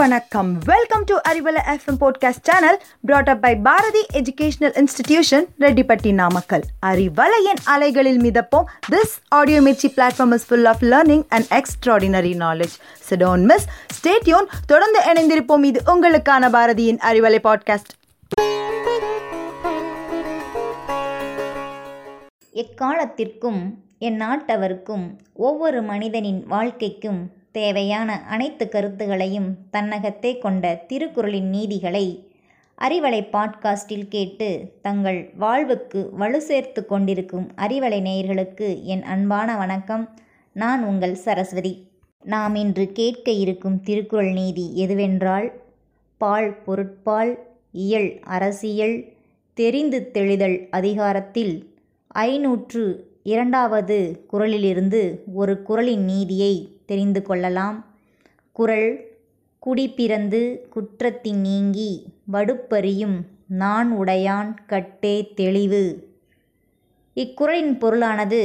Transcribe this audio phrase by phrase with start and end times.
[0.00, 0.58] வணக்கம்.
[0.64, 7.60] Welcome to Arivalai FM podcast channel brought up by Bharathi educational institution Rettipatti Namakkal அறிவலையின்
[7.64, 8.64] அலைகளில் மிதப்போம்.
[8.90, 12.76] This audio Mirchi platform is full of learning and extraordinary knowledge
[13.10, 13.66] so don't miss
[14.00, 15.64] stay tuned தொடர்ந்து இணைந்திருப்போம்.
[15.64, 17.92] இது உங்களுக்கான பாரதியின் Arivalai podcast
[22.54, 32.32] எக்காலத்திற்கும் என் நாட்டவருக்கும் ஒவ்வொரு மனிதனின் வாழ்க்கைக்கும் தேவையான அனைத்து கருத்துகளையும் தன்னகத்தே கொண்ட திருக்குறளின் நீதிகளை
[32.82, 40.18] அறிவலை பாட்காஸ்டில் கேட்டு தங்கள் வாழ்வுக்கு வலு சேர்த்து கொண்டிருக்கும் அறிவலை நேயர்களுக்கு என் அன்பான வணக்கம்.
[40.52, 41.88] நான் உங்கள் சரஸ்வதி.
[42.22, 45.52] நாம் இன்று கேட்க இருக்கும் திருக்குறள் நீதி எதுவென்றால்
[46.18, 47.38] பால் பொருட்பால்
[47.72, 49.04] இயல் அரசியல்
[49.54, 51.74] தெரிந்து தெளிதல் அதிகாரத்தில்
[52.06, 57.78] ஐநூற்று இரண்டாவது குறளிலிருந்து ஒரு குறளின் நீதியை தெரிந்து கொள்ளலாம்.
[58.52, 58.88] குறள்
[59.58, 60.40] குடி பிறந்து
[60.74, 61.90] குற்றத்தின் நீங்கி
[62.32, 63.16] வடுப்பறியும்
[63.62, 65.84] நான் உடையான் கட்டே தெளிவு.
[67.16, 68.42] இக்குறளின் பொருளானது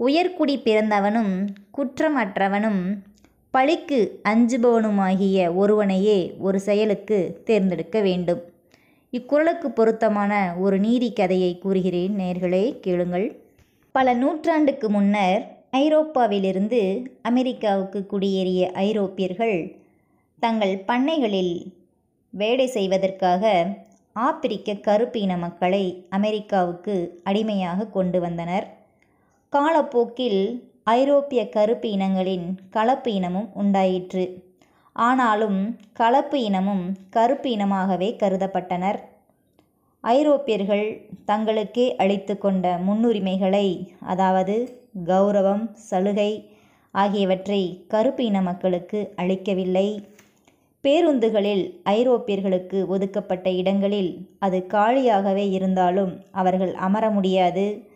[0.00, 1.32] உயர்குடி பிறந்தவனும்
[1.76, 2.82] குற்றமற்றவனும்
[3.50, 8.42] பழிக்கு அஞ்சுபவனுமாகிய ஒருவனையே ஒரு செயலுக்கு தேர்ந்தெடுக்க வேண்டும்.
[9.12, 13.26] இக்குறளுக்கு பொருத்தமான ஒரு நீதி கதையை கூறுகிறேன் நேர்களே கேளுங்கள்.
[13.94, 16.80] பல நூற்றாண்டுக்கு முன்னர் ஐரோப்பாவிலிருந்து
[17.22, 19.58] அமெரிக்காவுக்கு குடியேறிய ஐரோப்பியர்கள்
[20.42, 21.54] தங்கள் பண்ணைகளில்
[22.34, 23.44] வேலை செய்வதற்காக
[24.16, 26.94] ஆப்பிரிக்க கருப்பு இன மக்களை அமெரிக்காவுக்கு
[27.24, 28.66] அடிமையாக கொண்டு வந்தனர்.
[29.52, 30.40] காலப்போக்கில்
[30.94, 34.24] ஐரோப்பிய கருப்பு இனங்களின் கலப்பு இனமும் உண்டாயிற்று.
[34.96, 35.60] ஆனாலும்
[35.92, 38.98] கலப்பு இனமும் கருப்பு இனமாகவே கருதப்பட்டனர்.
[40.04, 40.86] ஐரோப்பியர்கள்
[41.26, 43.66] தங்களுக்கே அளித்து கொண்ட முன்னுரிமைகளை
[44.00, 44.56] அதாவது
[45.04, 46.50] கௌரவம் சலுகை
[46.90, 50.08] ஆகியவற்றை கருப்பு இன மக்களுக்கு அளிக்கவில்லை.
[50.82, 57.86] பேருந்துகளில் ஐரோப்பியர்களுக்கு ஒதுக்கப்பட்ட இடங்களில் அது காலியாகவே இருந்தாலும் அவர்கள் அமர முடியாது.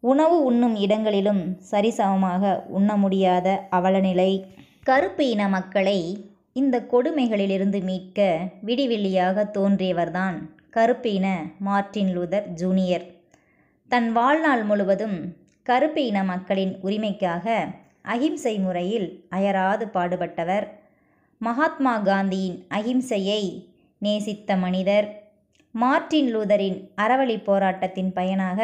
[0.00, 4.44] உணவு உண்ணும் இடங்களிலும் சரிசமமாக உண்ண முடியாத அவலநிலை.
[4.82, 10.36] கருப்பு இன மக்களை இந்த கொடுமைகளிலிருந்து மீட்க விடிவெள்ளியாக தோன்றியவர்தான்
[10.70, 13.14] கருப்பு இன மார்ட்டின் லூதர் ஜூனியர்.
[13.88, 15.36] தன் வாழ்நாள் முழுவதும்
[15.68, 17.46] கருப்பு இன மக்களின் உரிமைக்காக
[18.02, 20.66] அகிம்சை முறையில் அயராது பாடுபட்டவர்.
[21.38, 23.42] மகாத்மா காந்தியின் அகிம்சையை
[23.98, 25.06] நேசித்த மனிதர்.
[25.74, 28.60] மார்ட்டின் லூதரின் அறவழி போராட்டத்தின் பயனாக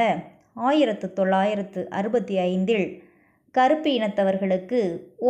[0.54, 2.86] ஆயிரத்து தொள்ளாயிரத்து அறுபத்தி ஐந்தில்
[3.50, 4.80] கருப்பு இனத்தவர்களுக்கு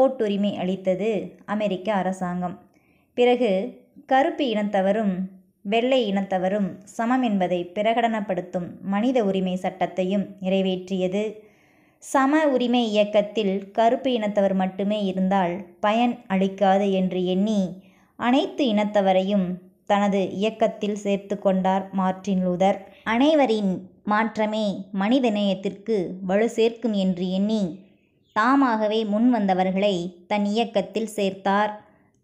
[0.01, 1.11] ஓட்டுரிமை அளித்தது
[1.45, 2.57] அமெரிக்க அரசாங்கம்.
[3.15, 3.51] பிறகு
[4.07, 5.15] கருப்பு இனத்தவரும்
[5.63, 11.25] வெள்ளை இனத்தவரும் சமம் என்பதை பிரகடனப்படுத்தும் மனித உரிமை சட்டத்தையும் நிறைவேற்றியது.
[12.03, 17.61] சம உரிமை இயக்கத்தில் கருப்பு இனத்தவர் மட்டுமே இருந்தால் பயன் அளிக்காது என்று எண்ணி
[18.19, 19.47] அனைத்து இனத்தவரையும்
[19.87, 22.79] தனது இயக்கத்தில் சேர்த்து கொண்டார் மார்ட்டின் லூதர்.
[23.05, 23.73] அனைவரின்
[24.05, 27.63] மாற்றமே மனித நேயத்திற்கு வலு சேர்க்கும் என்று எண்ணி
[28.37, 29.95] தாமாகவே முன் வந்தவர்களை
[30.27, 31.73] தன் இயக்கத்தில் சேர்த்தார்.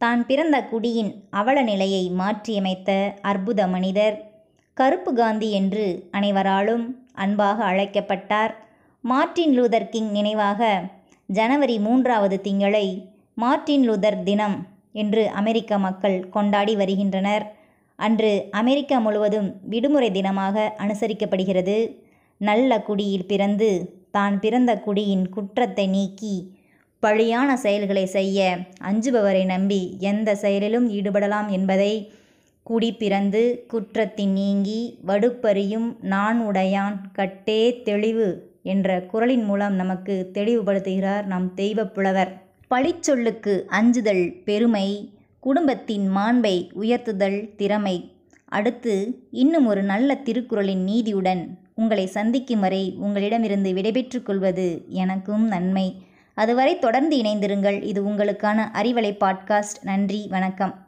[0.01, 2.91] தான் பிறந்த குடியின் அவல நிலையை மாற்றியமைத்த
[3.23, 4.17] அற்புத மனிதர்
[4.77, 6.85] கருப்பு காந்தி என்று அனைவராலும்
[7.15, 8.53] அன்பாக அழைக்கப்பட்டார்.
[9.09, 10.61] மார்ட்டின் லூதர் கிங் நினைவாக
[11.29, 12.87] ஜனவரி மூன்றாவது திங்களை
[13.35, 14.57] மார்ட்டின் லூதர் தினம்
[14.93, 17.45] என்று அமெரிக்க மக்கள் கொண்டாடி வருகின்றனர்.
[17.99, 21.77] அன்று அமெரிக்கா முழுவதும் விடுமுறை தினமாக அனுசரிக்கப்படுகிறது.
[22.41, 23.71] நல்ல குடியில் பிறந்து
[24.11, 26.35] தான் பிறந்த குடியின் குற்றத்தை நீக்கி
[27.03, 28.39] பழியான செயல்களை செய்ய
[28.91, 31.93] அஞ்சுபவரை நம்பி எந்த செயலிலும் ஈடுபடலாம் என்பதை
[32.67, 38.29] குடி பிறந்து குற்றத்தின் நீங்கி வடுப்பறியும் நான் உடையான் கட்டே தெளிவு
[38.69, 42.43] என்ற குரலின் மூலம் நமக்கு தெளிவுபடுத்துகிறார் நம் தெய்வப் புலவர்.
[42.71, 48.13] பழிச்சொல்லுக்கு அஞ்சுதல் பெருமை குடும்பத்தின் மாண்பை உயர்த்துதல் திறமை.
[48.45, 56.03] அடுத்து இன்னும் ஒரு நல்ல திருக்குறளின் நீதியுடன் உங்களை சந்திக்கும் வரை உங்களிடமிருந்து விடைபெற்று கொள்வது எனக்கும் நன்மை.
[56.35, 57.83] அதுவரை தொடர்ந்து இணைந்திருங்கள்.
[57.83, 59.81] இது உங்களுக்கான அறிவலை பாட்காஸ்ட்.
[59.83, 60.88] நன்றி வணக்கம்.